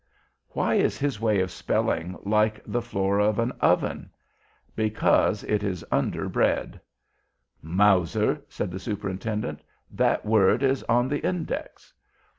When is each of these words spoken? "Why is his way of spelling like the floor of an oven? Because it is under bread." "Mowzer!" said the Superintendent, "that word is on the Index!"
"Why 0.49 0.73
is 0.73 0.97
his 0.97 1.21
way 1.21 1.41
of 1.41 1.51
spelling 1.51 2.17
like 2.23 2.59
the 2.65 2.81
floor 2.81 3.19
of 3.19 3.37
an 3.37 3.51
oven? 3.61 4.09
Because 4.75 5.43
it 5.43 5.61
is 5.61 5.85
under 5.91 6.27
bread." 6.27 6.81
"Mowzer!" 7.61 8.41
said 8.49 8.71
the 8.71 8.79
Superintendent, 8.79 9.61
"that 9.91 10.25
word 10.25 10.63
is 10.63 10.81
on 10.89 11.07
the 11.07 11.19
Index!" 11.23 11.93